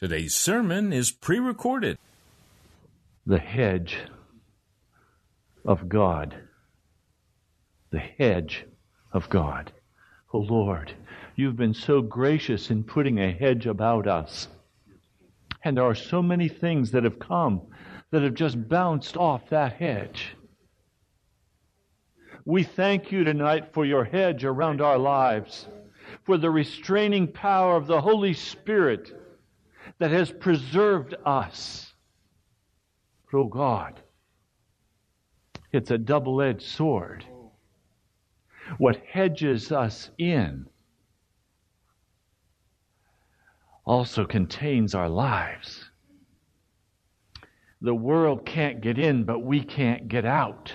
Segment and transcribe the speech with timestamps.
[0.00, 1.98] Today's sermon is pre recorded.
[3.26, 3.98] the hedge
[5.62, 6.34] of God.
[7.90, 8.64] The hedge
[9.12, 9.72] of God.
[10.32, 10.94] Oh Lord,
[11.36, 14.48] you've been so gracious in putting a hedge about us.
[15.64, 17.60] And there are so many things that have come
[18.10, 20.34] that have just bounced off that hedge.
[22.46, 25.66] We thank you tonight for your hedge around our lives,
[26.24, 29.12] for the restraining power of the Holy Spirit
[30.00, 31.92] that has preserved us.
[33.32, 34.00] Oh God,
[35.72, 37.24] it's a double edged sword.
[38.78, 40.66] What hedges us in
[43.84, 45.90] also contains our lives.
[47.82, 50.72] The world can't get in, but we can't get out.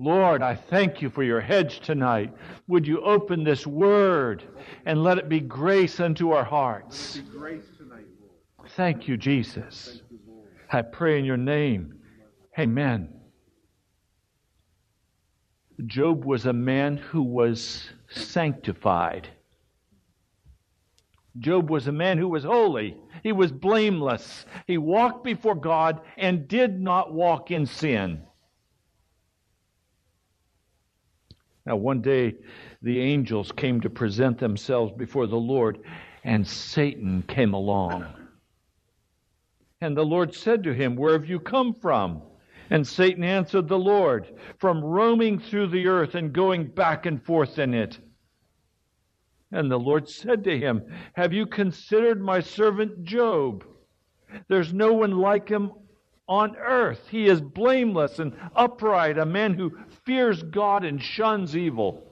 [0.00, 2.32] Lord, I thank you for your hedge tonight.
[2.68, 4.44] Would you open this word
[4.86, 7.20] and let it be grace unto our hearts?
[8.76, 10.02] Thank you, Jesus.
[10.70, 11.98] I pray in your name.
[12.56, 13.12] Amen.
[15.86, 19.28] Job was a man who was sanctified.
[21.38, 22.96] Job was a man who was holy.
[23.22, 24.44] He was blameless.
[24.66, 28.22] He walked before God and did not walk in sin.
[31.68, 32.34] Now, one day,
[32.80, 35.78] the angels came to present themselves before the Lord,
[36.24, 38.06] and Satan came along.
[39.82, 42.22] And the Lord said to him, Where have you come from?
[42.70, 47.58] And Satan answered the Lord, From roaming through the earth and going back and forth
[47.58, 47.98] in it.
[49.52, 50.82] And the Lord said to him,
[51.16, 53.62] Have you considered my servant Job?
[54.48, 55.72] There's no one like him
[56.28, 57.08] on earth.
[57.10, 62.04] He is blameless and upright, a man who fears God and shuns evil.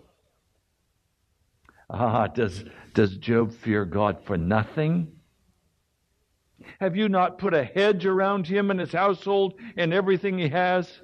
[1.88, 2.64] Ah, does,
[2.94, 5.12] does Job fear God for nothing?
[6.80, 11.00] Have you not put a hedge around him and his household and everything he has?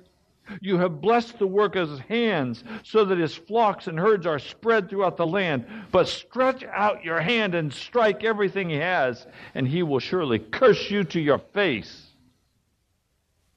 [0.61, 4.41] You have blessed the work of his hands, so that his flocks and herds are
[4.41, 5.67] spread throughout the land.
[5.93, 9.25] But stretch out your hand and strike everything he has,
[9.55, 12.12] and he will surely curse you to your face.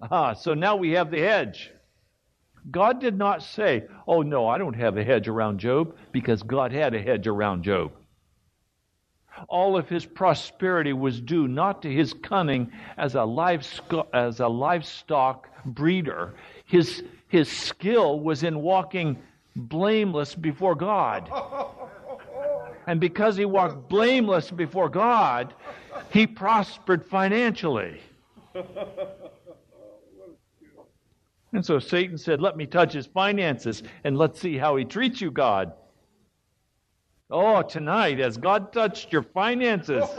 [0.01, 1.71] Ah, so now we have the hedge.
[2.71, 6.71] God did not say, Oh, no, I don't have a hedge around Job, because God
[6.71, 7.91] had a hedge around Job.
[9.47, 14.47] All of his prosperity was due not to his cunning as a livestock, as a
[14.47, 16.35] livestock breeder.
[16.65, 19.17] His, his skill was in walking
[19.55, 21.29] blameless before God.
[22.87, 25.55] And because he walked blameless before God,
[26.11, 27.99] he prospered financially.
[31.55, 35.21] And so Satan said, Let me touch his finances and let's see how he treats
[35.21, 35.71] you, God.
[37.31, 40.03] Oh, tonight, has God touched your finances?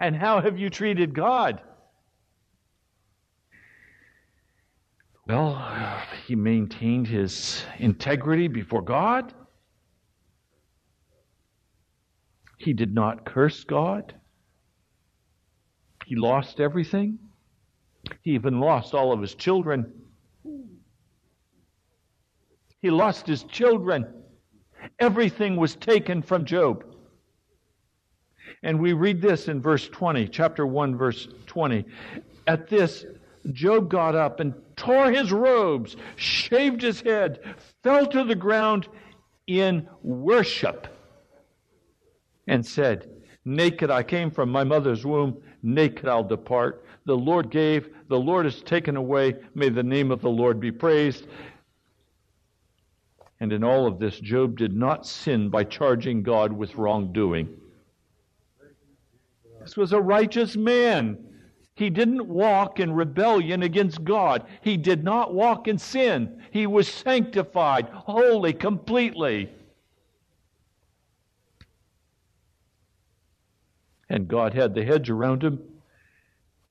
[0.00, 1.62] and how have you treated God?
[5.26, 5.56] Well,
[6.26, 9.32] he maintained his integrity before God.
[12.58, 14.14] He did not curse God.
[16.04, 17.18] He lost everything.
[18.22, 19.92] He even lost all of his children.
[22.80, 24.06] He lost his children.
[24.98, 26.84] Everything was taken from Job.
[28.62, 31.84] And we read this in verse 20, chapter 1, verse 20.
[32.46, 33.04] At this,
[33.52, 37.40] Job got up and tore his robes, shaved his head,
[37.82, 38.88] fell to the ground
[39.46, 40.88] in worship,
[42.46, 43.08] and said,
[43.44, 46.84] Naked I came from my mother's womb, naked I'll depart.
[47.06, 49.36] The Lord gave, the Lord has taken away.
[49.54, 51.26] May the name of the Lord be praised.
[53.38, 57.48] And in all of this, Job did not sin by charging God with wrongdoing.
[59.60, 61.18] This was a righteous man.
[61.74, 64.46] He didn't walk in rebellion against God.
[64.62, 66.42] He did not walk in sin.
[66.50, 69.50] He was sanctified, holy, completely.
[74.08, 75.60] And God had the hedge around him.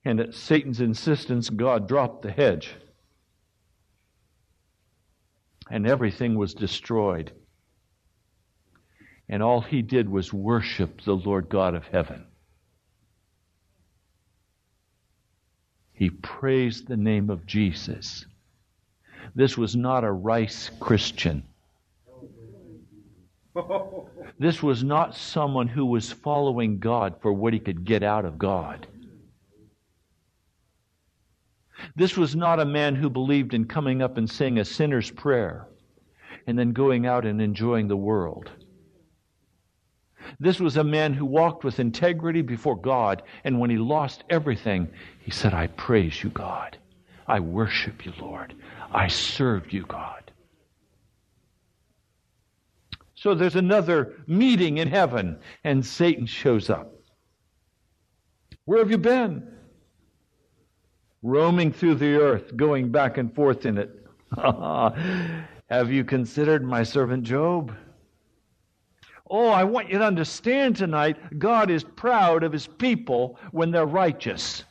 [0.06, 2.76] And at Satan's insistence, God dropped the hedge
[5.70, 7.32] and everything was destroyed.
[9.28, 12.28] And all he did was worship the Lord God of heaven.
[15.94, 18.26] He praised the name of Jesus.
[19.34, 21.44] This was not a rice Christian.
[24.38, 28.38] This was not someone who was following God for what he could get out of
[28.38, 28.86] God.
[31.96, 35.68] This was not a man who believed in coming up and saying a sinner's prayer
[36.48, 38.50] and then going out and enjoying the world.
[40.40, 44.90] This was a man who walked with integrity before God, and when he lost everything,
[45.20, 46.78] he said, I praise you, God.
[47.28, 48.54] I worship you, Lord.
[48.92, 50.32] I serve you, God.
[53.16, 56.92] So there's another meeting in heaven, and Satan shows up.
[58.66, 59.55] Where have you been?
[61.26, 63.90] Roaming through the earth, going back and forth in it.
[64.38, 67.76] Have you considered my servant Job?
[69.28, 73.88] Oh, I want you to understand tonight God is proud of his people when they're
[73.88, 74.64] righteous.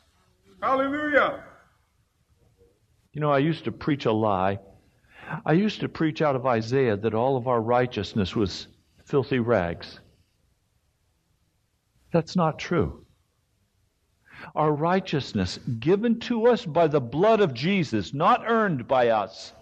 [0.61, 1.43] Hallelujah.
[3.11, 4.59] You know, I used to preach a lie.
[5.45, 8.67] I used to preach out of Isaiah that all of our righteousness was
[9.03, 9.99] filthy rags.
[12.13, 13.04] That's not true
[14.53, 19.53] our righteousness given to us by the blood of Jesus, not earned by us,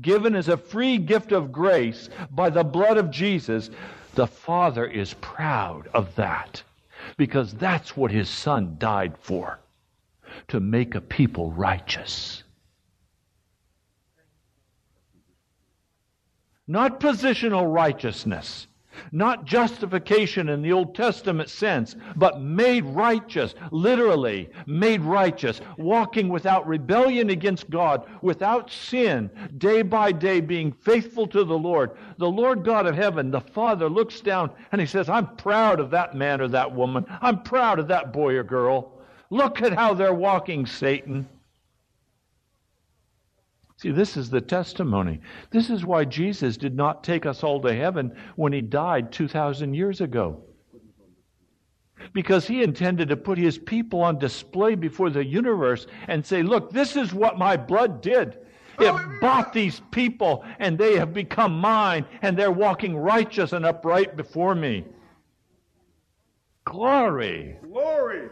[0.00, 3.70] given as a free gift of grace by the blood of Jesus,
[4.14, 6.62] the Father is proud of that
[7.16, 9.58] because that's what his Son died for
[10.48, 12.42] to make a people righteous.
[16.66, 18.68] Not positional righteousness,
[19.12, 26.66] Not justification in the Old Testament sense, but made righteous, literally made righteous, walking without
[26.66, 31.92] rebellion against God, without sin, day by day being faithful to the Lord.
[32.18, 35.90] The Lord God of heaven, the Father, looks down and he says, I'm proud of
[35.90, 37.04] that man or that woman.
[37.20, 38.92] I'm proud of that boy or girl.
[39.30, 41.28] Look at how they're walking, Satan.
[43.80, 45.20] See, this is the testimony.
[45.50, 49.72] This is why Jesus did not take us all to heaven when he died 2,000
[49.72, 50.42] years ago.
[52.12, 56.70] Because he intended to put his people on display before the universe and say, Look,
[56.72, 58.36] this is what my blood did.
[58.78, 64.14] It bought these people, and they have become mine, and they're walking righteous and upright
[64.14, 64.84] before me.
[66.66, 67.56] Glory.
[67.62, 68.28] Glory.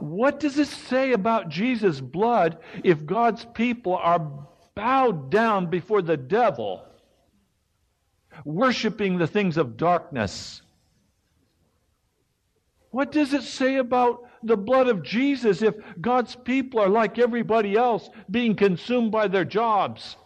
[0.00, 4.30] What does it say about Jesus' blood if God's people are
[4.74, 6.84] bowed down before the devil,
[8.44, 10.62] worshiping the things of darkness?
[12.90, 17.76] What does it say about the blood of Jesus if God's people are like everybody
[17.76, 20.16] else, being consumed by their jobs?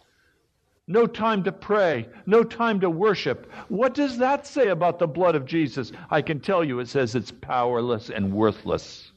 [0.87, 3.51] No time to pray, no time to worship.
[3.67, 5.91] What does that say about the blood of Jesus?
[6.09, 9.11] I can tell you it says it's powerless and worthless.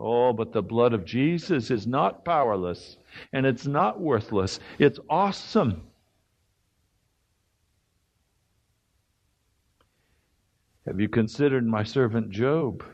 [0.00, 2.98] Oh, but the blood of Jesus is not powerless
[3.32, 4.60] and it's not worthless.
[4.78, 5.82] It's awesome.
[10.86, 12.84] Have you considered my servant Job?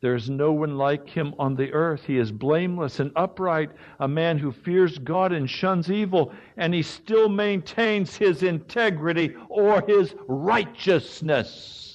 [0.00, 2.04] There is no one like him on the earth.
[2.06, 6.82] He is blameless and upright, a man who fears God and shuns evil, and he
[6.82, 11.89] still maintains his integrity or his righteousness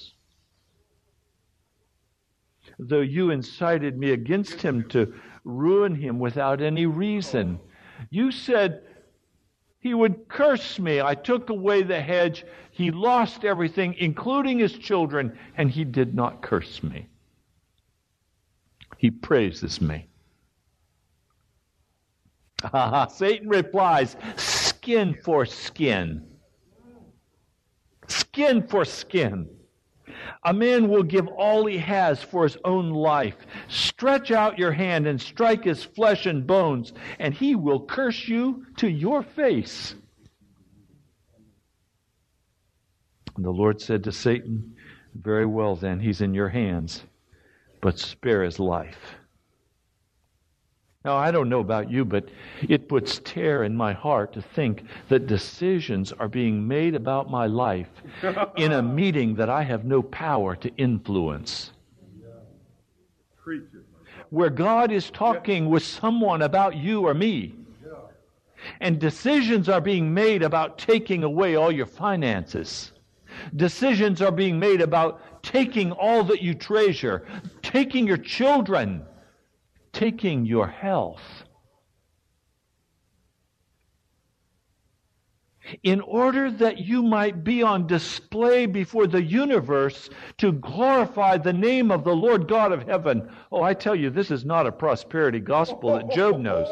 [2.78, 5.14] though you incited me against him to
[5.44, 7.58] ruin him without any reason.
[8.10, 8.82] You said
[9.78, 11.00] he would curse me.
[11.00, 12.44] I took away the hedge.
[12.70, 17.06] He lost everything, including his children, and he did not curse me.
[18.98, 20.08] He praises me.
[23.10, 26.26] Satan replies, skin for skin.
[28.08, 29.48] Skin for skin.
[30.44, 33.36] A man will give all he has for his own life.
[33.68, 38.66] Stretch out your hand and strike his flesh and bones, and he will curse you
[38.76, 39.94] to your face.
[43.36, 44.74] And the Lord said to Satan,
[45.14, 47.02] Very well, then, he's in your hands,
[47.80, 49.16] but spare his life.
[51.06, 52.30] Now, I don't know about you, but
[52.68, 57.46] it puts tear in my heart to think that decisions are being made about my
[57.46, 57.86] life
[58.56, 61.70] in a meeting that I have no power to influence.
[64.30, 67.54] Where God is talking with someone about you or me.
[68.80, 72.90] And decisions are being made about taking away all your finances.
[73.54, 77.24] Decisions are being made about taking all that you treasure,
[77.62, 79.04] taking your children
[79.96, 81.22] taking your health.
[85.82, 91.90] in order that you might be on display before the universe to glorify the name
[91.90, 93.28] of the Lord God of heaven.
[93.50, 96.68] Oh, I tell you, this is not a prosperity gospel that Job knows.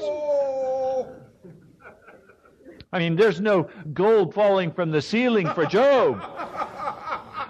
[2.93, 6.23] I mean, there's no gold falling from the ceiling for Job.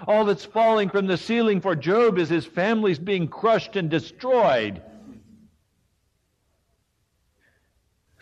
[0.07, 4.81] All that's falling from the ceiling for Job is his family's being crushed and destroyed.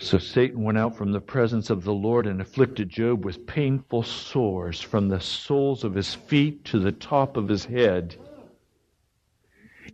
[0.03, 4.03] So Satan went out from the presence of the Lord and afflicted Job with painful
[4.03, 8.17] sores from the soles of his feet to the top of his head.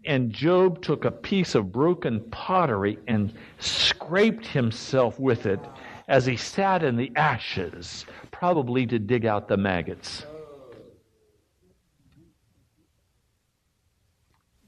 [0.04, 5.60] And Job took a piece of broken pottery and scraped himself with it
[6.08, 10.26] as he sat in the ashes, probably to dig out the maggots.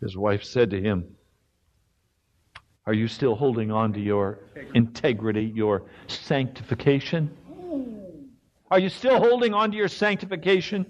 [0.01, 1.15] His wife said to him,
[2.85, 4.39] are you still holding on to your
[4.73, 7.29] integrity, your sanctification?
[8.71, 10.85] Are you still holding on to your sanctification?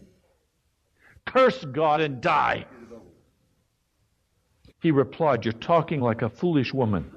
[1.25, 2.65] Curse God and die.
[4.81, 7.11] He replied, You're talking like a foolish woman.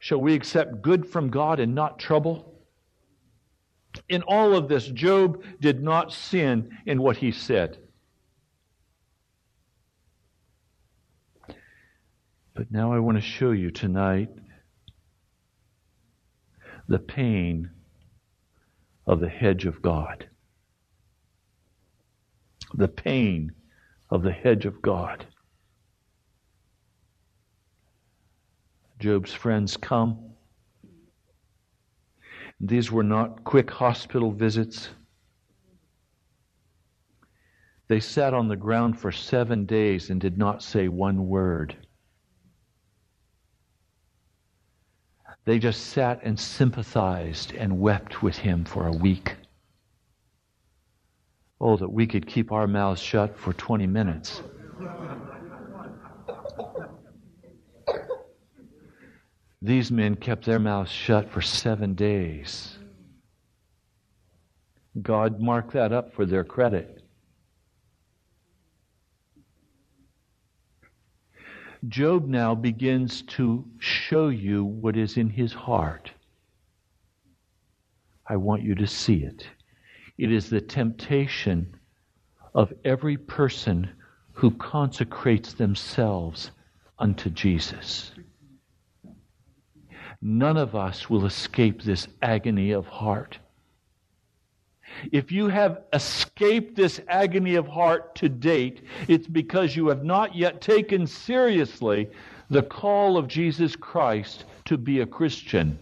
[0.00, 2.54] Shall we accept good from God and not trouble?
[4.08, 7.78] In all of this, Job did not sin in what he said.
[12.54, 14.30] But now I want to show you tonight
[16.88, 17.70] the pain
[19.06, 20.28] of the hedge of God.
[22.74, 23.52] The pain
[24.10, 25.26] of the hedge of God.
[28.98, 30.34] Job's friends come
[32.60, 34.88] These were not quick hospital visits.
[37.88, 41.76] They sat on the ground for seven days and did not say one word.
[45.44, 49.36] They just sat and sympathized and wept with him for a week.
[51.60, 54.42] Oh, that we could keep our mouths shut for 20 minutes.
[59.60, 62.76] These men kept their mouths shut for seven days.
[65.00, 67.03] God marked that up for their credit.
[71.88, 76.12] Job now begins to show you what is in his heart.
[78.26, 79.46] I want you to see it.
[80.16, 81.76] It is the temptation
[82.54, 83.90] of every person
[84.32, 86.50] who consecrates themselves
[86.98, 88.12] unto Jesus.
[90.22, 93.38] None of us will escape this agony of heart.
[95.12, 100.34] If you have escaped this agony of heart to date, it's because you have not
[100.34, 102.08] yet taken seriously
[102.50, 105.78] the call of Jesus Christ to be a Christian.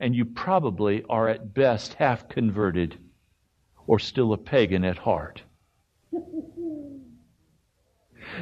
[0.00, 2.98] And you probably are at best half converted
[3.86, 5.42] or still a pagan at heart.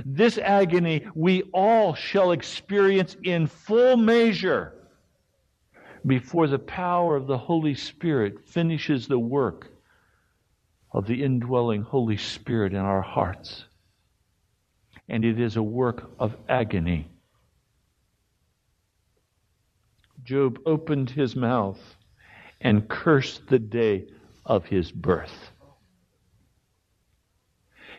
[0.05, 4.82] This agony we all shall experience in full measure
[6.06, 9.68] before the power of the Holy Spirit finishes the work
[10.90, 13.64] of the indwelling Holy Spirit in our hearts.
[15.09, 17.09] And it is a work of agony.
[20.25, 21.80] Job opened his mouth
[22.61, 24.06] and cursed the day
[24.47, 25.50] of his birth.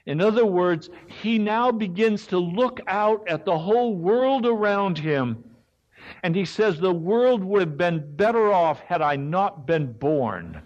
[0.05, 5.43] In other words, he now begins to look out at the whole world around him
[6.24, 10.62] and he says, The world would have been better off had I not been born.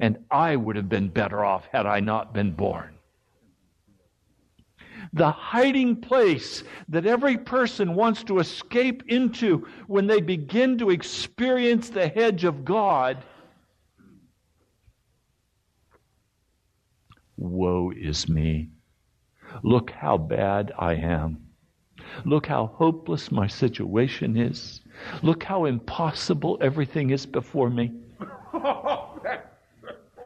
[0.00, 2.94] And I would have been better off had I not been born.
[5.12, 11.88] The hiding place that every person wants to escape into when they begin to experience
[11.88, 13.24] the hedge of God.
[17.36, 18.68] Woe is me.
[19.62, 21.47] Look how bad I am.
[22.24, 24.80] Look how hopeless my situation is.
[25.22, 27.92] Look how impossible everything is before me.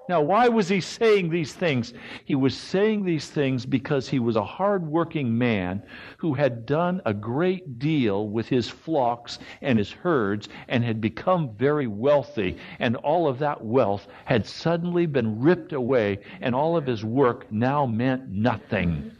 [0.08, 1.94] Now, why was he saying these things?
[2.24, 5.82] He was saying these things because he was a hard-working man
[6.18, 11.54] who had done a great deal with his flocks and his herds and had become
[11.54, 12.56] very wealthy.
[12.80, 17.50] And all of that wealth had suddenly been ripped away, and all of his work
[17.52, 19.12] now meant nothing.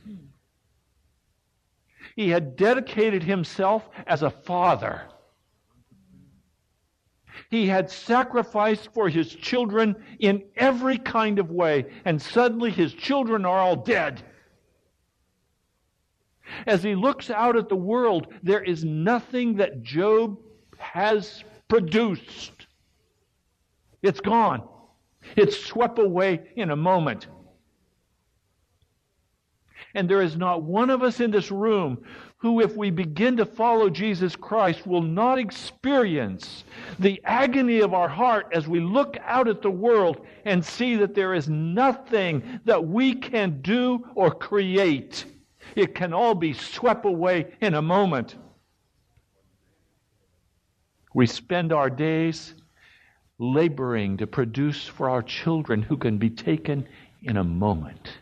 [2.17, 5.03] He had dedicated himself as a father.
[7.51, 13.45] He had sacrificed for his children in every kind of way, and suddenly his children
[13.45, 14.23] are all dead.
[16.67, 20.39] As he looks out at the world, there is nothing that Job
[20.79, 22.67] has produced.
[24.03, 24.69] It's gone.
[25.37, 27.29] It's swept away in a moment.
[29.95, 32.03] And there is not one of us in this room
[32.39, 36.65] who, if we begin to follow Jesus Christ, will not experience
[36.99, 41.15] the agony of our heart as we look out at the world and see that
[41.15, 45.27] there is nothing that we can do or create.
[45.77, 48.37] It can all be swept away in a moment.
[51.15, 52.55] We spend our days
[53.39, 56.89] laboring to produce for our children who can be taken
[57.23, 58.19] in a moment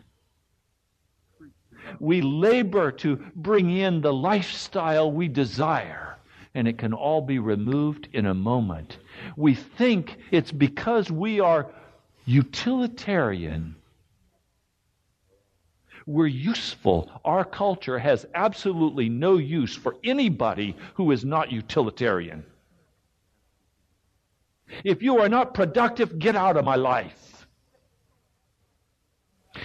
[1.98, 6.16] we labor to bring in the lifestyle we desire,
[6.54, 8.98] and it can all be removed in a moment.
[9.36, 11.70] We think it's because we are
[12.24, 13.76] utilitarian.
[16.06, 17.10] We're useful.
[17.24, 22.44] Our culture has absolutely no use for anybody who is not utilitarian.
[24.84, 27.46] If you are not productive, get out of my life.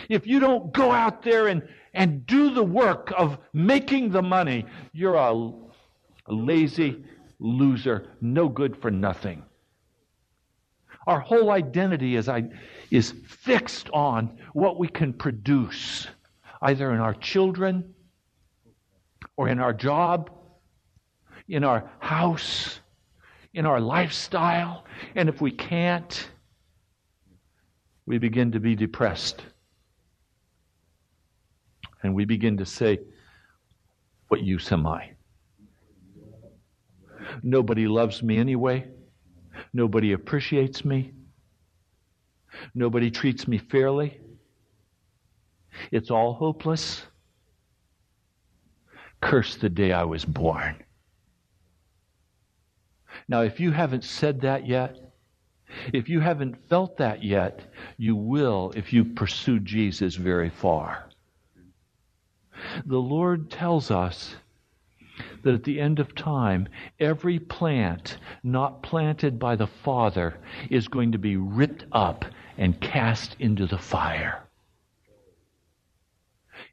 [0.09, 4.65] If you don't go out there and, and do the work of making the money,
[4.93, 5.51] you're a,
[6.27, 7.03] lazy
[7.39, 9.43] loser, no good for nothing.
[11.07, 12.29] Our whole identity is,
[12.89, 16.07] is fixed on what we can produce,
[16.61, 17.93] either in our children
[19.37, 20.31] or in our job,
[21.47, 22.79] in our house,
[23.53, 24.85] in our lifestyle.
[25.13, 26.27] And if we can't,
[28.07, 29.43] we begin to be depressed
[32.05, 32.99] and we begin to say,
[34.27, 35.11] What use am I?
[37.43, 38.87] Nobody loves me anyway.
[39.73, 41.11] Nobody appreciates me.
[42.73, 44.19] Nobody treats me fairly.
[45.91, 47.03] It's all hopeless.
[49.21, 50.75] Curse the day I was born.
[53.27, 54.97] Now, if you haven't said that yet,
[55.91, 57.61] if you haven't felt that yet,
[57.97, 61.04] you will if you pursue Jesus very far.
[62.85, 64.35] The Lord tells us
[65.43, 66.67] that at the end of time,
[66.99, 70.37] every plant not planted by the Father
[70.69, 72.25] is going to be ripped up
[72.57, 74.43] and cast into the fire.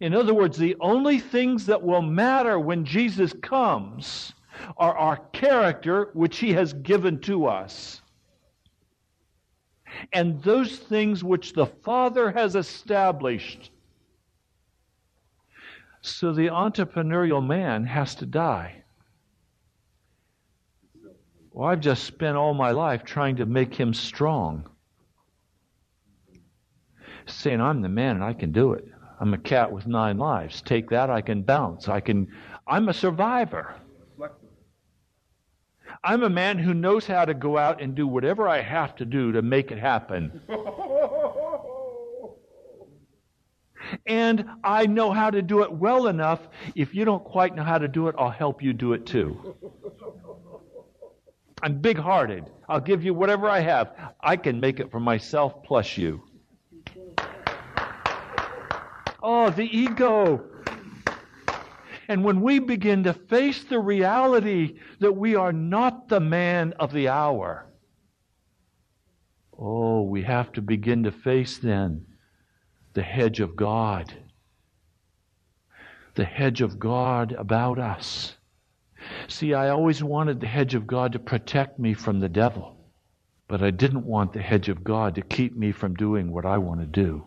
[0.01, 4.33] In other words, the only things that will matter when Jesus comes
[4.77, 8.01] are our character, which he has given to us,
[10.12, 13.71] and those things which the Father has established.
[16.03, 18.83] So the entrepreneurial man has to die.
[21.53, 24.69] Well, I've just spent all my life trying to make him strong.
[27.27, 28.85] Saying, I'm the man and I can do it.
[29.21, 30.61] I'm a cat with nine lives.
[30.62, 31.88] Take that, I can bounce.
[31.88, 32.27] I can
[32.67, 33.77] I'm a survivor.
[36.05, 39.05] I'm a man who knows how to go out and do whatever I have to
[39.05, 40.41] do to make it happen.
[44.07, 46.41] and I know how to do it well enough.
[46.75, 49.57] If you don't quite know how to do it, I'll help you do it too.
[51.63, 52.45] I'm big hearted.
[52.69, 53.95] I'll give you whatever I have.
[54.21, 56.23] I can make it for myself plus you.
[59.23, 60.45] Oh, the ego.
[62.09, 66.93] And when we begin to face the reality that we are not the man of
[66.93, 67.73] the hour,
[69.57, 72.07] oh, we have to begin to face then
[72.95, 74.13] the hedge of God.
[76.15, 78.37] The hedge of God about us.
[79.29, 82.77] See, I always wanted the hedge of God to protect me from the devil,
[83.49, 86.59] but I didn't want the hedge of God to keep me from doing what I
[86.59, 87.25] want to do.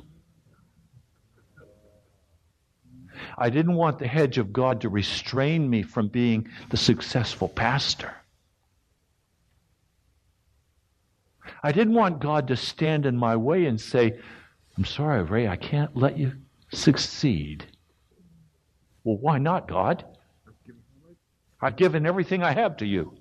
[3.38, 8.14] I didn't want the hedge of God to restrain me from being the successful pastor.
[11.64, 14.20] I didn't want God to stand in my way and say,
[14.78, 16.34] I'm sorry, Ray, I can't let you
[16.72, 17.66] succeed.
[19.04, 20.04] Well, why not, God?
[21.62, 23.14] I've given everything I have to you.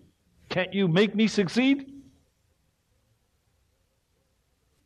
[0.48, 1.90] Can't you make me succeed?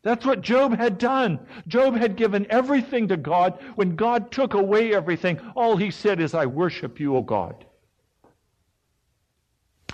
[0.03, 1.41] That's what Job had done.
[1.67, 3.59] Job had given everything to God.
[3.75, 7.65] When God took away everything, all he said is, I worship you, O God.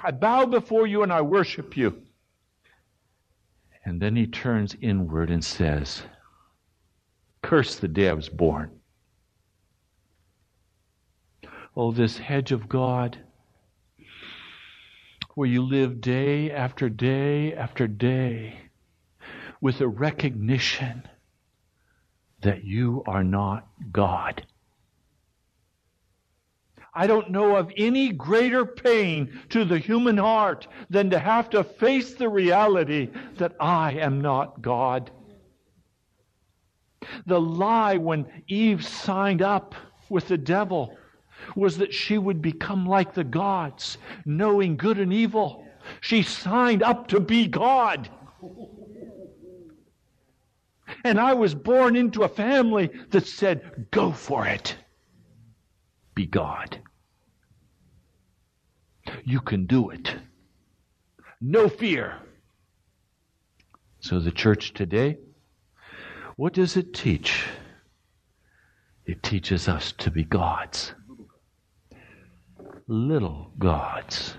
[0.02, 2.02] I bow before you and I worship you.
[3.84, 6.02] And then he turns inward and says,
[7.44, 8.70] Curse the day I was born.
[11.76, 13.18] Oh, this hedge of God,
[15.34, 18.56] where you live day after day after day
[19.60, 21.06] with a recognition
[22.40, 24.46] that you are not God.
[26.94, 31.62] I don't know of any greater pain to the human heart than to have to
[31.62, 35.10] face the reality that I am not God.
[37.26, 39.74] The lie when Eve signed up
[40.08, 40.96] with the devil
[41.56, 45.66] was that she would become like the gods, knowing good and evil.
[46.00, 48.08] She signed up to be God.
[51.04, 54.76] And I was born into a family that said, go for it.
[56.14, 56.80] Be God.
[59.24, 60.14] You can do it.
[61.40, 62.16] No fear.
[64.00, 65.18] So the church today,
[66.36, 67.46] what does it teach?
[69.06, 70.94] It teaches us to be gods.
[72.86, 74.34] Little gods.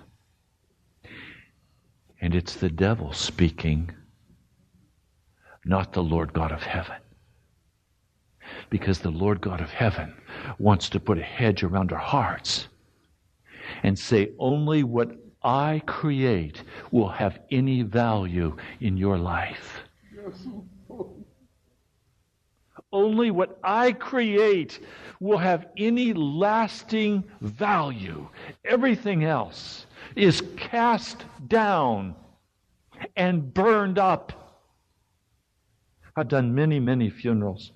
[2.22, 3.92] And it's the devil speaking
[5.66, 6.98] not the Lord God of heaven.
[8.70, 10.14] Because the Lord God of heaven
[10.60, 12.68] wants to put a hedge around our hearts
[13.82, 15.12] and say, only what
[15.44, 19.82] I create will have any value in your life.
[22.96, 24.80] Only what I create
[25.20, 28.30] will have any lasting value.
[28.64, 32.16] Everything else is cast down
[33.18, 34.46] and burned up
[36.18, 37.74] I've done many, many funerals.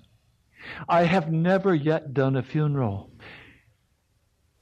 [0.87, 3.11] I have never yet done a funeral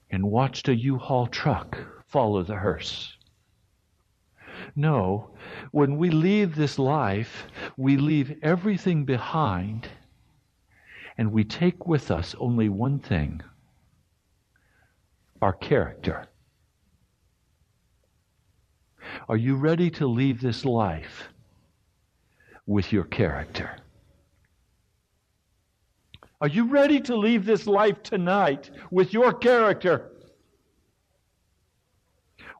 [0.09, 3.15] and watched a U-Haul truck follow the hearse.
[4.75, 5.35] No,
[5.71, 7.45] when we leave this life,
[7.77, 9.87] we leave everything behind
[11.17, 13.41] and we take with us only one thing
[15.41, 16.25] our character.
[19.29, 21.29] Are you ready to leave this life
[22.65, 23.77] with your character?
[26.41, 30.11] Are you ready to leave this life tonight with your character?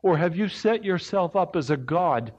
[0.02, 2.32] Or have you set yourself up as a God,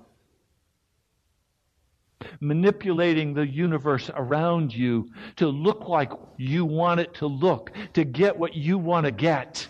[2.39, 8.37] manipulating the universe around you to look like you want it to look, to get
[8.37, 9.67] what you want to get?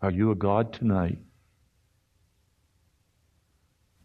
[0.00, 1.18] Are you a God tonight?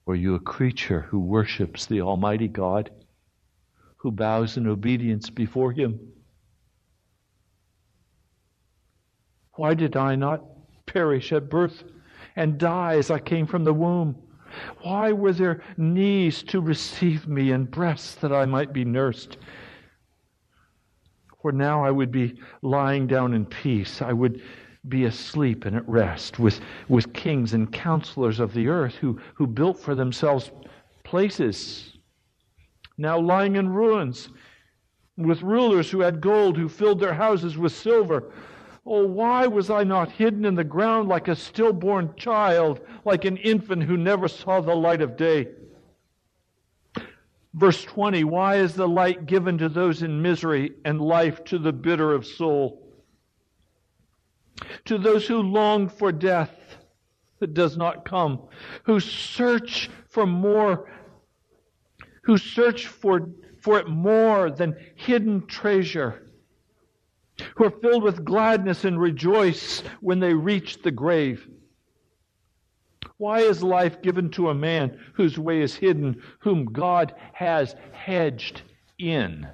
[0.05, 2.91] Or are you a creature who worships the Almighty God?
[3.97, 5.99] who bows in obedience before him.
[9.53, 10.43] Why did I not
[10.85, 11.83] perish at birth
[12.35, 14.15] and die as I came from the womb?
[14.81, 19.37] Why were there knees to receive me and breasts that I might be nursed?
[21.41, 24.01] For now I would be lying down in peace.
[24.01, 24.41] I would
[24.87, 29.47] be asleep and at rest with, with kings and counselors of the earth who, who
[29.47, 30.51] built for themselves
[31.03, 31.97] places
[32.97, 34.29] now lying in ruins,
[35.17, 38.31] with rulers who had gold, who filled their houses with silver.
[38.89, 43.35] Oh, why was I not hidden in the ground like a stillborn child, like an
[43.35, 45.49] infant who never saw the light of day?
[47.53, 51.73] Verse 20 Why is the light given to those in misery and life to the
[51.73, 52.81] bitter of soul?
[54.85, 56.77] To those who long for death
[57.39, 58.47] that does not come,
[58.83, 60.89] who search for more
[62.27, 63.29] who search for,
[63.61, 66.26] for it more than hidden treasure,
[67.55, 71.47] who are filled with gladness and rejoice when they reach the grave.
[73.17, 78.61] Why is life given to a man whose way is hidden, whom God has hedged
[78.99, 79.47] in?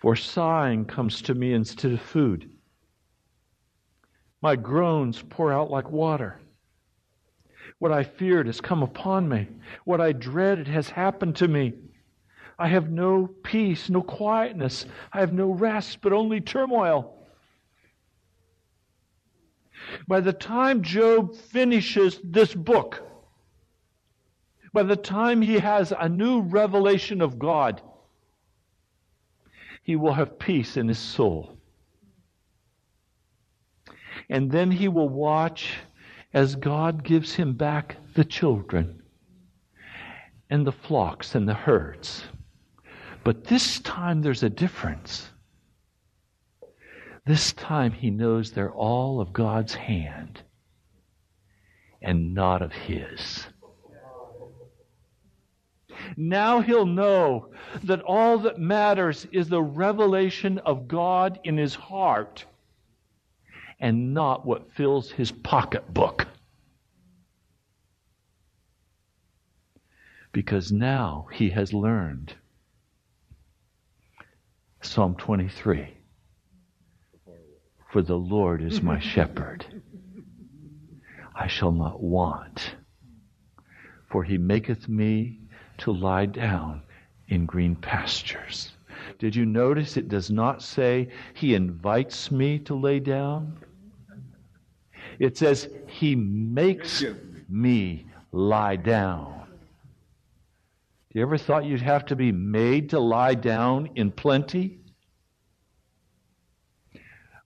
[0.00, 2.50] For sighing comes to me instead of food.
[4.42, 6.40] My groans pour out like water.
[7.78, 9.48] What I feared has come upon me.
[9.84, 11.74] What I dreaded has happened to me.
[12.58, 14.86] I have no peace, no quietness.
[15.12, 17.14] I have no rest, but only turmoil.
[20.08, 23.02] By the time Job finishes this book,
[24.72, 27.82] by the time he has a new revelation of God,
[29.82, 31.58] he will have peace in his soul.
[34.28, 35.74] And then he will watch
[36.34, 39.02] as God gives him back the children
[40.50, 42.24] and the flocks and the herds.
[43.26, 45.28] But this time there's a difference.
[47.24, 50.42] This time he knows they're all of God's hand
[52.00, 53.44] and not of his.
[56.16, 57.48] Now he'll know
[57.82, 62.44] that all that matters is the revelation of God in his heart
[63.80, 66.28] and not what fills his pocketbook.
[70.30, 72.36] Because now he has learned
[74.86, 75.88] Psalm 23
[77.90, 79.66] For the Lord is my shepherd,
[81.34, 82.76] I shall not want.
[84.08, 85.40] For he maketh me
[85.78, 86.82] to lie down
[87.28, 88.72] in green pastures.
[89.18, 93.58] Did you notice it does not say he invites me to lay down?
[95.18, 97.04] It says, He makes
[97.48, 99.35] me lie down.
[101.16, 104.80] You ever thought you'd have to be made to lie down in plenty?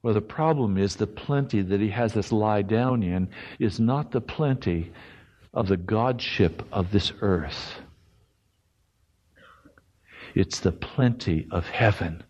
[0.02, 3.28] Well, the problem is the plenty that He has us lie down in
[3.61, 4.90] is not the plenty
[5.54, 7.76] of the Godship of this earth.
[10.35, 12.24] It's the plenty of heaven.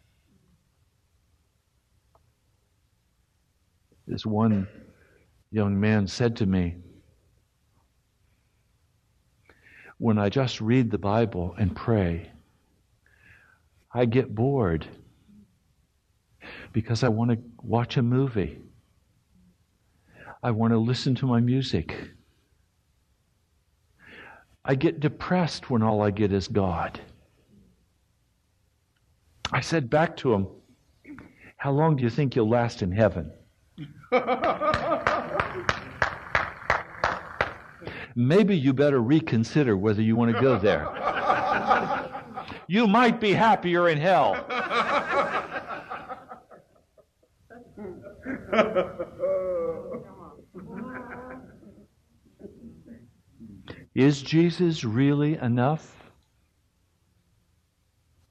[4.06, 4.68] This one
[5.50, 6.76] young man said to me,
[10.00, 12.30] When I just read the Bible and pray,
[13.92, 14.86] I get bored
[16.72, 18.62] because I want to watch a movie.
[20.42, 21.94] I want to listen to my music.
[24.64, 26.98] I get depressed when all I get is God.
[29.52, 30.46] I said back to him,
[31.58, 33.30] How long do you think you'll last in heaven?
[38.14, 40.88] maybe you better reconsider whether you want to go there.
[42.66, 44.36] you might be happier in hell.
[53.94, 55.96] Is Jesus really enough?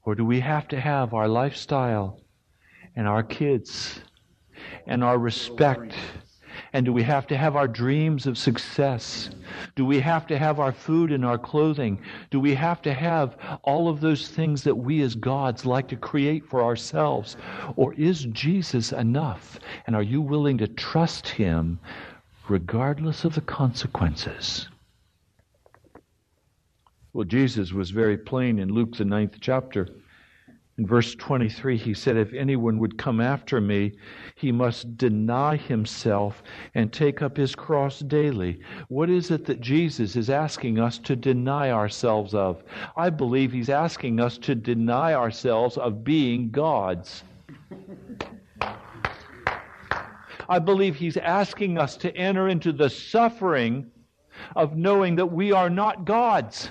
[0.02, 2.20] Or do we have to have our lifestyle
[2.96, 4.00] and our kids
[4.86, 5.94] and our respect
[6.72, 9.30] And do we have to have our dreams of success?
[9.74, 12.00] Do we have to have our food and our clothing?
[12.30, 15.96] Do we have to have all of those things that we as gods like to
[15.96, 17.36] create for ourselves?
[17.74, 19.58] Or is Jesus enough?
[19.86, 21.80] And are you willing to trust Him
[22.48, 24.68] regardless of the consequences?
[27.12, 29.88] Well, Jesus was very plain in Luke, the ninth chapter.
[30.80, 33.92] In verse 23, he said, If anyone would come after me,
[34.34, 36.42] he must deny himself
[36.74, 38.62] and take up his cross daily.
[38.88, 42.62] What is it that Jesus is asking us to deny ourselves of?
[42.96, 47.24] I believe he's asking us to deny ourselves of being gods.
[50.48, 53.90] I believe he's asking us to enter into the suffering
[54.56, 56.70] of knowing that we are not gods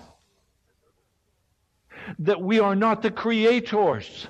[2.19, 4.27] that we are not the creators,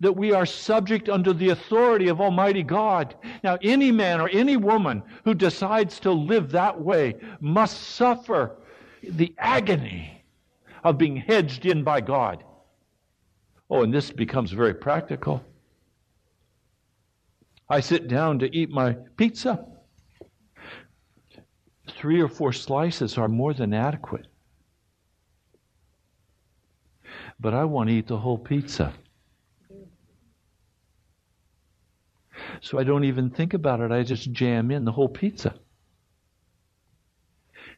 [0.00, 3.14] that we are subject under the authority of Almighty God.
[3.44, 8.56] Now, any man or any woman who decides to live that way must suffer
[9.02, 10.24] the agony
[10.82, 12.42] of being hedged in by God.
[13.68, 15.44] Oh, and this becomes very practical.
[17.68, 19.64] I sit down to eat my pizza.
[21.88, 24.26] Three or four slices are more than adequate.
[27.40, 28.92] But I want to eat the whole pizza.
[32.60, 33.90] So I don't even think about it.
[33.90, 35.54] I just jam in the whole pizza.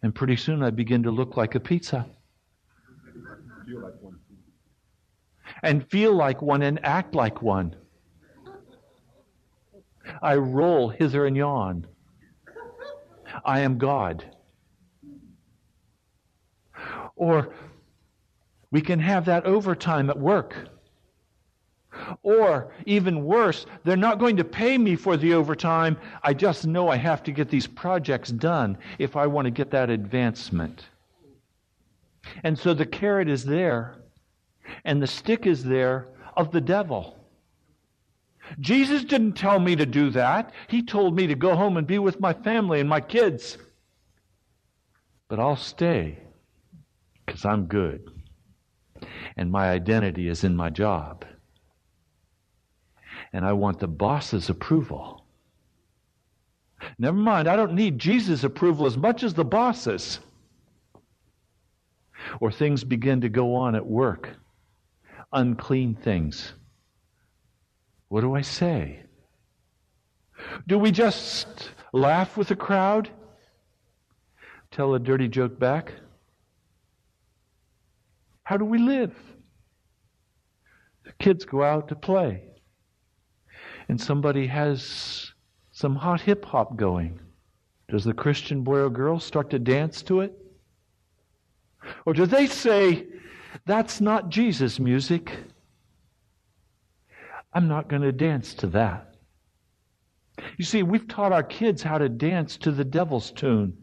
[0.03, 2.07] And pretty soon I begin to look like a pizza.
[5.63, 7.77] And feel like one and act like one.
[10.21, 11.87] I roll hither and yon.
[13.45, 14.25] I am God.
[17.15, 17.55] Or
[18.73, 20.57] we can have that overtime at work.
[22.23, 25.99] Or, even worse, they're not going to pay me for the overtime.
[26.23, 29.71] I just know I have to get these projects done if I want to get
[29.73, 30.87] that advancement.
[32.45, 33.97] And so the carrot is there,
[34.87, 37.19] and the stick is there of the devil.
[38.59, 40.53] Jesus didn't tell me to do that.
[40.69, 43.59] He told me to go home and be with my family and my kids.
[45.29, 46.19] But I'll stay
[47.27, 48.12] because I'm good
[49.37, 51.25] and my identity is in my job.
[53.33, 55.25] And I want the boss's approval.
[56.99, 60.19] Never mind, I don't need Jesus' approval as much as the boss's.
[62.41, 64.31] Or things begin to go on at work,
[65.33, 66.53] unclean things.
[68.09, 69.01] What do I say?
[70.67, 73.09] Do we just laugh with the crowd?
[74.71, 75.93] Tell a dirty joke back?
[78.53, 79.17] How do we live?
[81.07, 82.43] The kids go out to play,
[83.89, 85.33] and somebody has
[85.71, 87.19] some hot hip hop going.
[87.89, 90.37] Does the Christian boy or girl start to dance to it?
[92.05, 93.07] Or do they say,
[93.65, 95.33] that's not Jesus music?
[97.55, 99.15] I'm not going to dance to that.
[100.59, 103.79] You see, we've taught our kids how to dance to the devil's tune.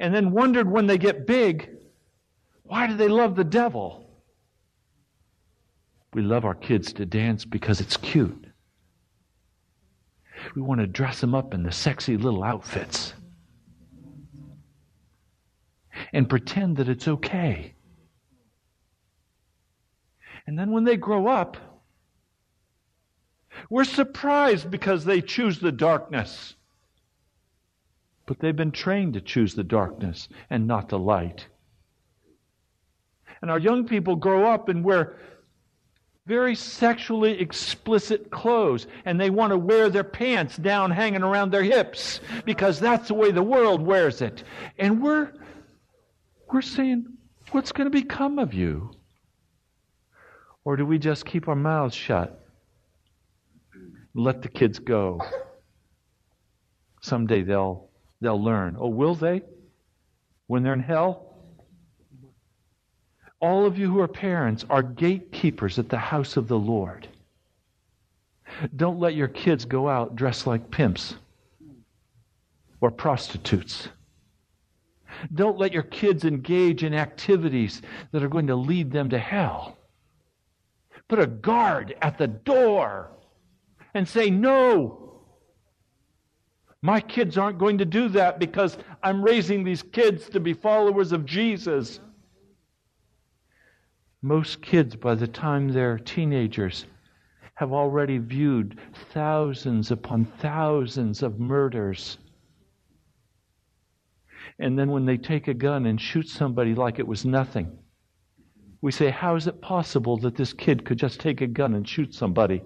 [0.00, 1.68] And then wondered when they get big,
[2.72, 4.08] why do they love the devil?
[6.14, 8.46] We love our kids to dance because it's cute.
[10.56, 13.12] We want to dress them up in the sexy little outfits
[16.14, 17.74] and pretend that it's okay.
[20.46, 21.58] And then when they grow up,
[23.68, 26.54] we're surprised because they choose the darkness.
[28.24, 31.48] But they've been trained to choose the darkness and not the light.
[33.42, 35.16] And our young people grow up and wear
[36.26, 41.64] very sexually explicit clothes, and they want to wear their pants down hanging around their
[41.64, 44.44] hips because that's the way the world wears it.
[44.78, 45.32] And we're,
[46.52, 47.06] we're saying,
[47.50, 48.92] what's going to become of you?
[50.64, 52.38] Or do we just keep our mouths shut?
[54.14, 55.20] Let the kids go.
[57.00, 57.88] Someday they'll,
[58.20, 58.76] they'll learn.
[58.78, 59.42] Oh, will they?
[60.46, 61.31] When they're in hell?
[63.42, 67.08] All of you who are parents are gatekeepers at the house of the Lord.
[68.76, 71.16] Don't let your kids go out dressed like pimps
[72.80, 73.88] or prostitutes.
[75.34, 77.82] Don't let your kids engage in activities
[78.12, 79.76] that are going to lead them to hell.
[81.08, 83.10] Put a guard at the door
[83.94, 84.98] and say, No.
[86.84, 91.12] My kids aren't going to do that because I'm raising these kids to be followers
[91.12, 92.00] of Jesus.
[94.22, 96.86] Most kids, by the time they're teenagers,
[97.54, 98.78] have already viewed
[99.12, 102.18] thousands upon thousands of murders.
[104.60, 107.76] And then when they take a gun and shoot somebody like it was nothing,
[108.80, 111.88] we say, How is it possible that this kid could just take a gun and
[111.88, 112.62] shoot somebody?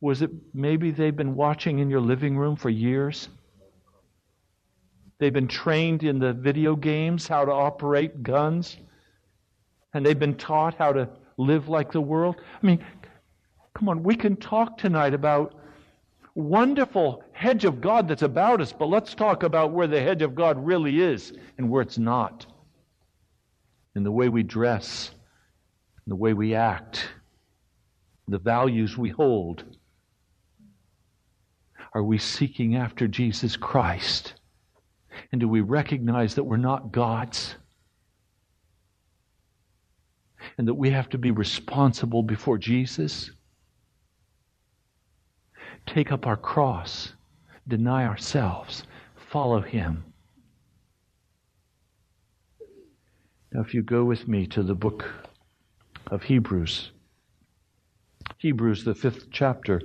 [0.00, 3.28] Was it maybe they've been watching in your living room for years?
[5.18, 8.76] They've been trained in the video games how to operate guns,
[9.94, 12.36] and they've been taught how to live like the world.
[12.62, 12.84] I mean,
[13.74, 15.54] come on, we can talk tonight about
[16.34, 20.34] wonderful hedge of God that's about us, but let's talk about where the hedge of
[20.34, 22.46] God really is and where it's not.
[23.96, 25.10] In the way we dress,
[26.06, 27.08] the way we act,
[28.28, 29.64] the values we hold.
[31.92, 34.34] Are we seeking after Jesus Christ?
[35.32, 37.56] And do we recognize that we're not gods?
[40.56, 43.30] And that we have to be responsible before Jesus?
[45.86, 47.14] Take up our cross,
[47.66, 48.84] deny ourselves,
[49.16, 50.04] follow Him.
[53.52, 55.08] Now, if you go with me to the book
[56.10, 56.90] of Hebrews,
[58.38, 59.80] Hebrews, the fifth chapter,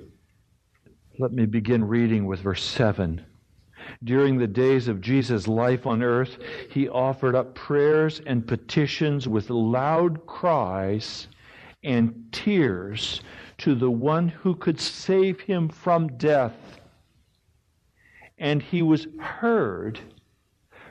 [1.17, 3.23] let me begin reading with verse 7.
[4.03, 6.37] During the days of Jesus' life on earth,
[6.69, 11.27] he offered up prayers and petitions with loud cries
[11.83, 13.21] and tears
[13.59, 16.55] to the one who could save him from death.
[18.37, 19.99] And he was heard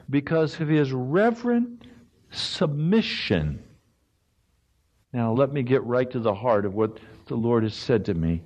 [0.09, 1.87] because of his reverent
[2.31, 3.63] submission.
[5.13, 8.15] Now, let me get right to the heart of what the Lord has said to
[8.15, 8.43] me.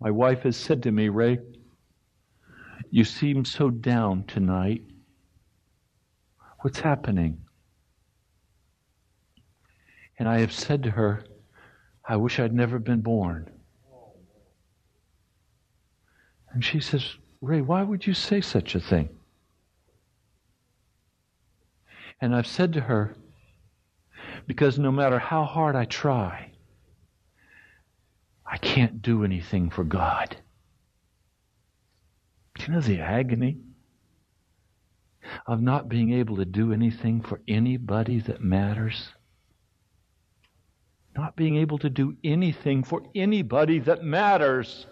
[0.00, 1.38] My wife has said to me, Ray,
[2.96, 4.82] you seem so down tonight.
[6.60, 7.42] What's happening?
[10.18, 11.22] And I have said to her,
[12.08, 13.50] I wish I'd never been born.
[16.54, 19.10] And she says, Ray, why would you say such a thing?
[22.22, 23.14] And I've said to her,
[24.46, 26.50] because no matter how hard I try,
[28.50, 30.38] I can't do anything for God.
[32.66, 33.58] You know the agony
[35.46, 39.10] of not being able to do anything for anybody that matters?
[41.16, 44.86] Not being able to do anything for anybody that matters.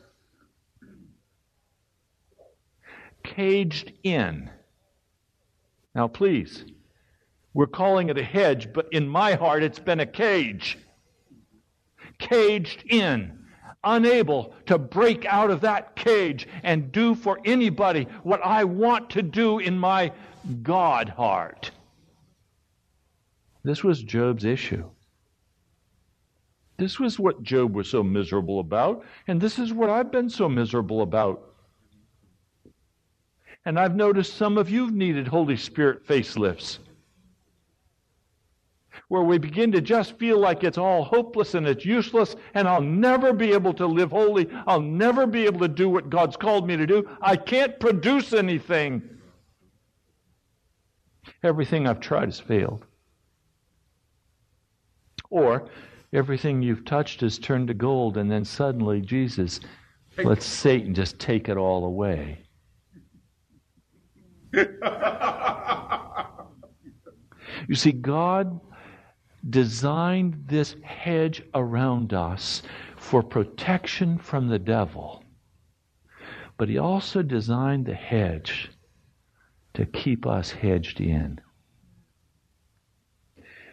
[3.24, 4.50] Caged in.
[5.96, 6.64] Now, please,
[7.54, 10.78] we're calling it a hedge, but in my heart, it's been a cage.
[12.18, 13.43] Caged in
[13.84, 19.22] unable to break out of that cage and do for anybody what I want to
[19.22, 20.12] do in my
[20.62, 21.70] God heart.
[23.62, 24.90] This was Job's issue.
[26.76, 30.48] This was what Job was so miserable about, and this is what I've been so
[30.48, 31.54] miserable about.
[33.64, 36.78] And I've noticed some of you've needed Holy Spirit facelifts
[39.08, 42.80] where we begin to just feel like it's all hopeless and it's useless, and I'll
[42.80, 44.48] never be able to live holy.
[44.66, 47.08] I'll never be able to do what God's called me to do.
[47.20, 49.02] I can't produce anything.
[51.42, 52.86] Everything I've tried has failed.
[55.30, 55.68] Or
[56.12, 59.60] everything you've touched has turned to gold, and then suddenly, Jesus,
[60.22, 62.38] lets Satan just take it all away.
[67.68, 68.60] you see, God
[69.48, 72.62] designed this hedge around us
[72.96, 75.22] for protection from the devil.
[76.56, 78.70] But he also designed the hedge
[79.74, 81.40] to keep us hedged in.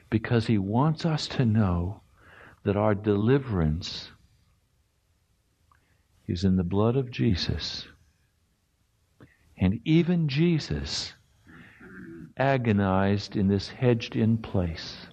[0.10, 2.02] Because he wants us to know
[2.64, 4.12] that our deliverance
[6.28, 7.88] is in the blood of Jesus.
[9.58, 11.14] And even Jesus
[12.38, 15.08] agonized in this hedged in place.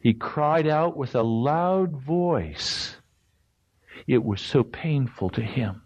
[0.00, 2.96] He cried out with a loud voice.
[4.06, 5.82] It was so painful to him.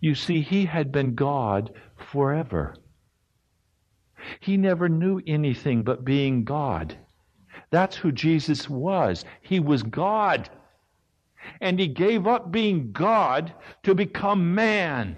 [0.00, 2.76] You see, he had been God forever.
[4.40, 6.98] He never knew anything but being God.
[7.70, 9.24] That's who Jesus was.
[9.42, 10.50] He was God.
[11.60, 15.16] And he gave up being God to become man.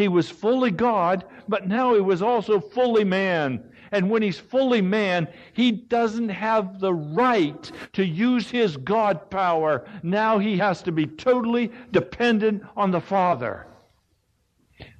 [0.00, 3.62] He was fully God, but now he was also fully man.
[3.92, 9.86] And when he's fully man, he doesn't have the right to use his God power.
[10.02, 13.66] Now he has to be totally dependent on the Father.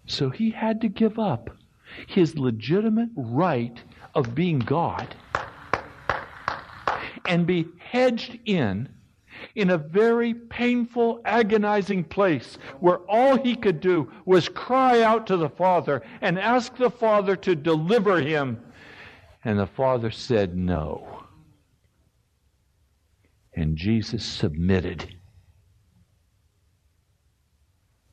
[0.05, 1.49] So he had to give up
[2.07, 3.83] his legitimate right
[4.15, 5.15] of being God
[7.25, 8.87] and be hedged in
[9.55, 15.36] in a very painful, agonizing place where all he could do was cry out to
[15.36, 18.61] the Father and ask the Father to deliver him.
[19.45, 21.24] And the Father said no.
[23.55, 25.14] And Jesus submitted.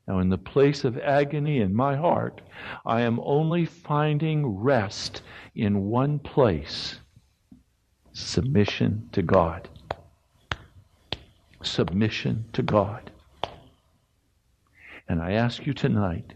[0.07, 2.41] Now, in the place of agony in my heart,
[2.85, 5.21] I am only finding rest
[5.53, 6.99] in one place
[8.13, 9.69] submission to God.
[11.61, 13.11] Submission to God.
[15.07, 16.33] And I ask you tonight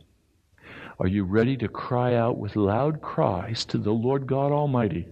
[1.00, 5.08] are you ready to cry out with loud cries to the Lord God Almighty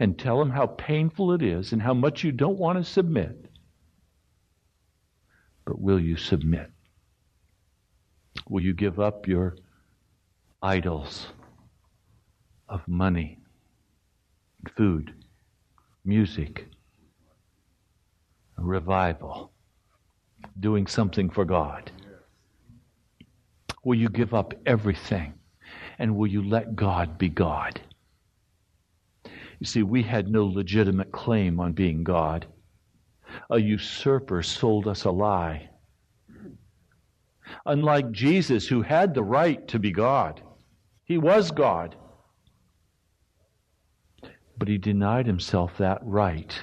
[0.00, 3.46] and tell Him how painful it is and how much you don't want to submit?
[5.64, 6.72] But will you submit?
[8.48, 9.54] Will you give up your
[10.60, 11.28] idols
[12.68, 13.38] of money,
[14.76, 15.14] food,
[16.04, 16.66] music,
[18.58, 19.52] revival,
[20.58, 21.90] doing something for God?
[23.84, 25.34] Will you give up everything
[25.98, 27.80] and will you let God be God?
[29.24, 32.46] You see, we had no legitimate claim on being God.
[33.50, 35.70] A usurper sold us a lie.
[37.66, 40.40] Unlike Jesus, who had the right to be God,
[41.04, 41.96] he was God.
[44.56, 46.54] But he denied himself that right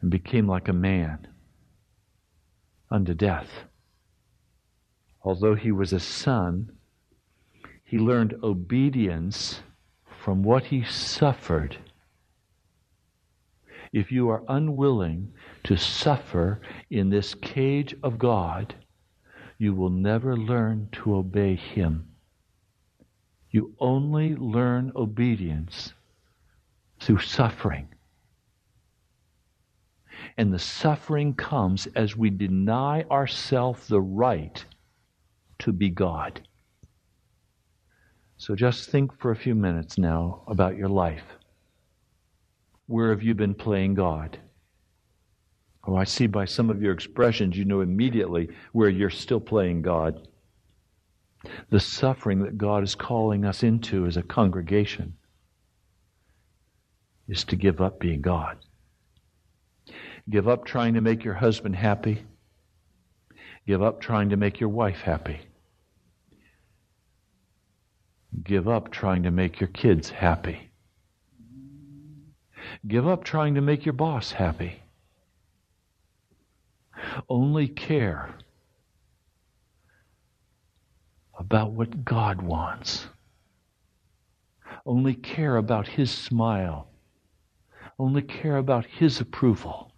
[0.00, 1.26] and became like a man
[2.90, 3.64] unto death.
[5.22, 6.72] Although he was a son,
[7.84, 9.60] he learned obedience
[10.22, 11.78] from what he suffered.
[13.92, 15.32] If you are unwilling
[15.64, 18.74] to suffer in this cage of God,
[19.58, 22.08] you will never learn to obey him.
[23.50, 25.94] You only learn obedience
[27.00, 27.88] through suffering.
[30.38, 34.64] And the suffering comes as we deny ourselves the right
[35.58, 36.40] to be God.
[38.36, 41.24] So just think for a few minutes now about your life.
[42.86, 44.38] Where have you been playing God?
[45.84, 49.82] Oh, I see by some of your expressions, you know immediately where you're still playing
[49.82, 50.28] God.
[51.70, 55.14] The suffering that God is calling us into as a congregation
[57.26, 58.58] is to give up being God.
[60.30, 62.22] Give up trying to make your husband happy.
[63.66, 65.40] Give up trying to make your wife happy.
[68.42, 70.70] Give up trying to make your kids happy.
[72.86, 74.82] Give up trying to make your boss happy.
[77.28, 78.34] Only care
[81.38, 83.06] about what God wants.
[84.84, 86.88] Only care about His smile.
[87.98, 89.92] Only care about His approval.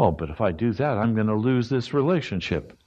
[0.00, 2.78] Oh, but if I do that, I'm going to lose this relationship.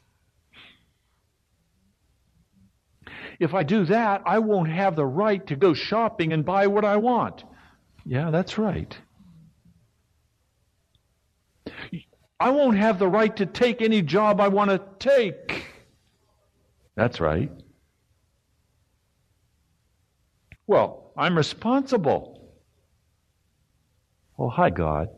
[3.38, 6.86] If I do that, I won't have the right to go shopping and buy what
[6.86, 7.44] I want.
[8.06, 8.98] Yeah, that's right.
[12.40, 15.66] I won't have the right to take any job I want to take.
[16.96, 17.52] That's right.
[20.66, 22.54] Well, I'm responsible.
[24.40, 25.10] Oh, hi, God.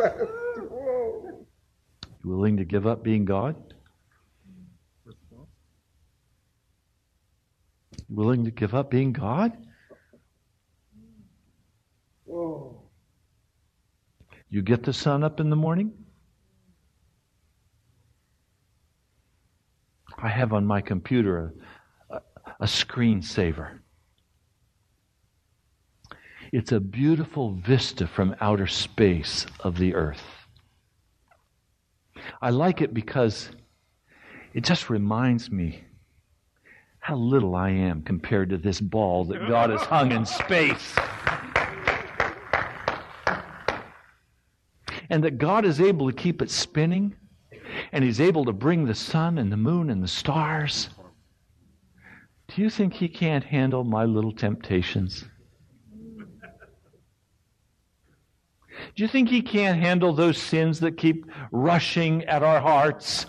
[0.00, 1.46] You
[2.24, 3.56] willing to give up being God?
[8.08, 9.52] You willing to give up being God?
[12.24, 12.82] Whoa.
[14.48, 15.92] You get the sun up in the morning?
[20.18, 21.54] I have on my computer
[22.10, 22.22] a, a,
[22.60, 23.79] a screensaver.
[26.52, 30.24] It's a beautiful vista from outer space of the earth.
[32.42, 33.50] I like it because
[34.52, 35.84] it just reminds me
[36.98, 40.96] how little I am compared to this ball that God has hung in space.
[45.08, 47.14] And that God is able to keep it spinning,
[47.92, 50.90] and He's able to bring the sun and the moon and the stars.
[52.48, 55.24] Do you think He can't handle my little temptations?
[58.94, 63.26] Do you think He can't handle those sins that keep rushing at our hearts?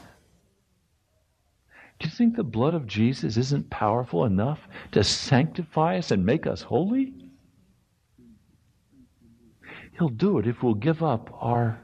[1.99, 4.59] Do you think the blood of Jesus isn't powerful enough
[4.91, 7.13] to sanctify us and make us holy?
[9.97, 11.79] He'll do it if we'll give up our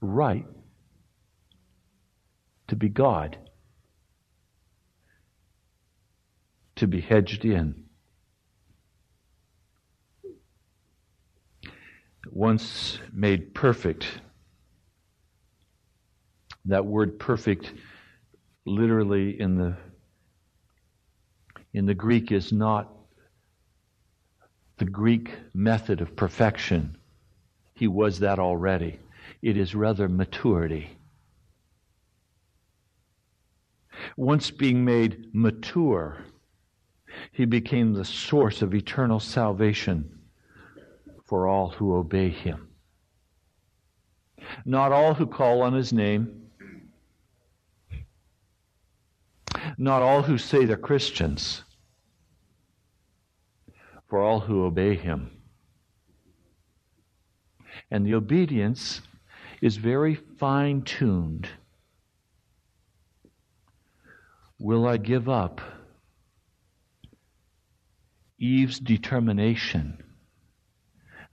[0.00, 0.46] right
[2.68, 3.36] to be God.
[6.76, 7.83] to be hedged in.
[12.30, 14.06] Once made perfect.
[16.64, 17.72] That word perfect
[18.64, 19.76] literally in the
[21.72, 22.90] in the Greek is not
[24.78, 26.96] the Greek method of perfection.
[27.74, 28.98] He was that already.
[29.42, 30.96] It is rather maturity.
[34.16, 36.18] Once being made mature,
[37.32, 40.13] he became the source of eternal salvation
[41.34, 42.68] for all who obey him.
[44.64, 46.42] Not all who call on his name,
[49.76, 51.64] not all who say they're Christians,
[54.06, 55.28] for all who obey him.
[57.90, 59.00] And the obedience
[59.60, 61.48] is very fine tuned.
[64.60, 65.60] Will I give up
[68.38, 70.03] Eve's determination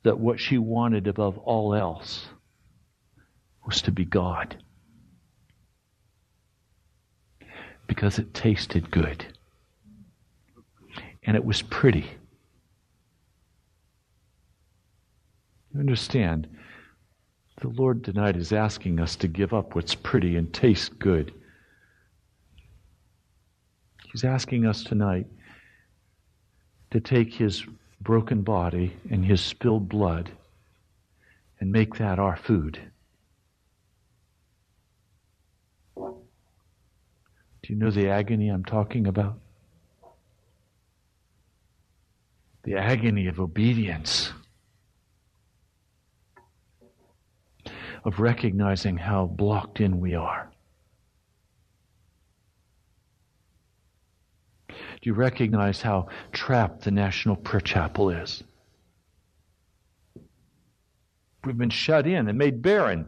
[0.04, 2.28] that what she wanted above all else
[3.66, 4.58] was to be God?
[7.88, 9.26] Because it tasted good
[11.24, 12.10] and it was pretty.
[15.74, 16.47] You understand?
[17.62, 21.34] The Lord tonight is asking us to give up what's pretty and taste good.
[24.12, 25.28] He's asking us tonight
[26.89, 27.66] to take His
[28.02, 30.32] broken body and His spilled blood
[31.60, 32.80] and make that our food.
[35.95, 36.14] Do
[37.68, 39.39] you know the agony I'm talking about?
[42.64, 44.34] The agony of obedience.
[48.04, 50.51] of recognizing how blocked in we are.
[55.01, 58.43] Do you recognize how trapped the National Prayer Chapel is?
[61.43, 63.07] We've been shut in and made barren.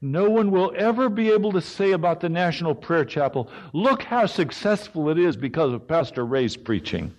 [0.00, 4.26] No one will ever be able to say about the National Prayer Chapel, look how
[4.26, 7.14] successful it is because of Pastor Ray's preaching.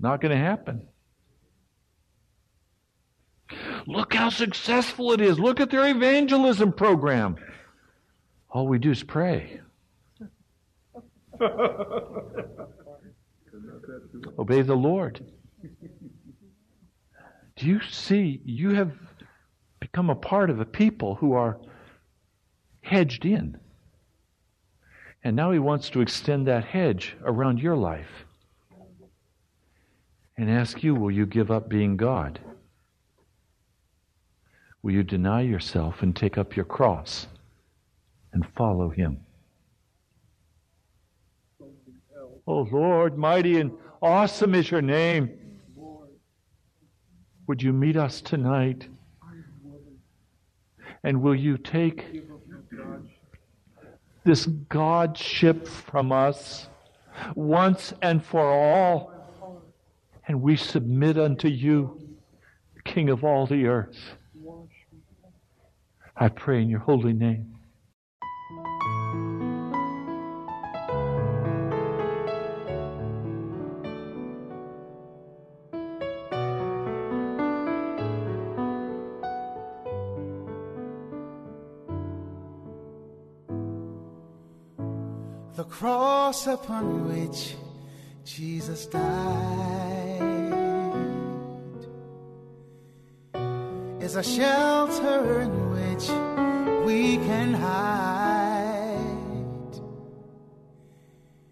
[0.00, 0.88] Not going to happen.
[3.86, 5.38] Look how successful it is.
[5.38, 7.36] Look at their evangelism program.
[8.50, 9.60] All we do is pray.
[14.38, 15.24] Obey the Lord.
[17.56, 18.40] Do you see?
[18.44, 18.92] You have
[19.80, 21.58] become a part of a people who are
[22.82, 23.58] hedged in.
[25.24, 28.24] And now He wants to extend that hedge around your life
[30.36, 32.40] and ask you, will you give up being God?
[34.82, 37.28] Will you deny yourself and take up your cross
[38.32, 39.20] and follow him?
[42.46, 45.30] Oh Lord, mighty and awesome is your name.
[47.46, 48.88] Would you meet us tonight?
[51.04, 52.22] And will you take
[54.24, 56.68] this Godship from us
[57.34, 59.12] once and for all?
[60.28, 62.00] And we submit unto you,
[62.84, 63.98] King of all the earth.
[66.16, 67.54] I pray in your holy name.
[86.32, 87.56] Cross upon which
[88.24, 89.02] Jesus died
[94.00, 96.08] is a shelter in which
[96.86, 98.98] we can hide.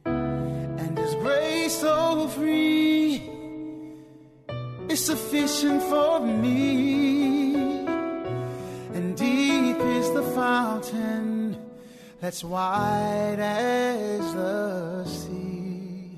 [0.07, 3.22] And His grace so free
[4.89, 6.89] is sufficient for me.
[12.31, 16.16] That's wide as the sea.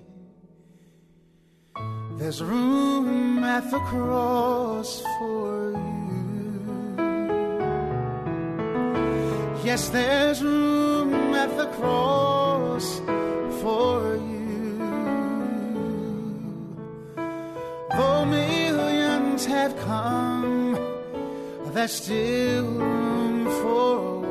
[2.18, 6.60] There's room at the cross for you.
[9.64, 13.00] Yes, there's room at the cross
[13.62, 14.76] for you.
[17.96, 20.76] Though millions have come,
[21.72, 24.21] there's still room for.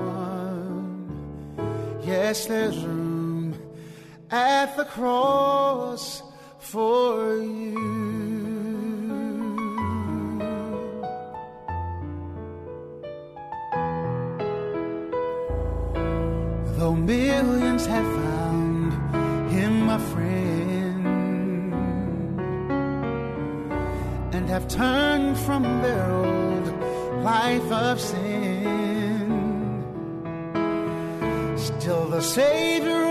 [2.12, 3.56] Yes, there's room
[4.30, 6.22] at the cross
[6.60, 7.80] for you.
[16.78, 18.92] Though millions have found
[19.50, 21.06] him a friend
[24.36, 26.68] and have turned from their old
[27.24, 28.51] life of sin.
[31.92, 33.11] Still, the Savior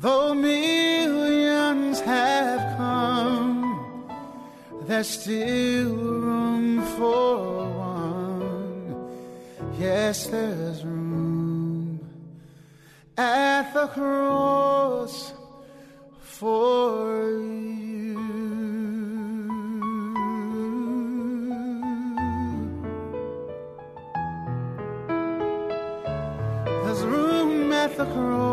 [0.00, 4.08] Though millions have come,
[4.86, 8.94] there's still room for one.
[9.76, 11.98] Yes, there's room
[13.16, 15.32] at the cross
[16.20, 18.18] for you.
[26.84, 28.47] There's room at the cross,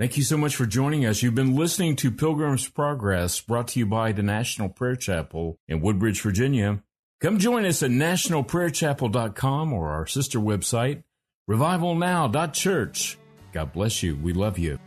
[0.00, 1.22] Thank you so much for joining us.
[1.22, 5.82] You've been listening to Pilgrim's Progress, brought to you by the National Prayer Chapel in
[5.82, 6.82] Woodbridge, Virginia.
[7.20, 11.02] Come join us at nationalprayerchapel.com or our sister website,
[11.50, 13.18] revivalnow.church.
[13.52, 14.16] God bless you.
[14.16, 14.78] We love you.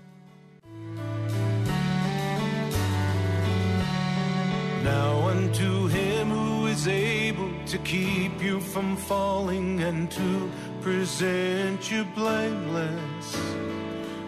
[4.83, 10.51] Now unto him who is able to keep you from falling and to
[10.81, 13.82] present you blameless